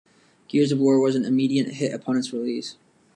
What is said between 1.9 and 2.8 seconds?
upon its release.